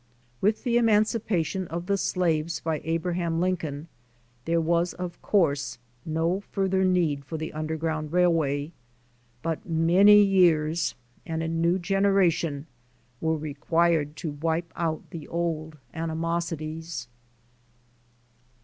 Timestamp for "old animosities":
15.27-17.07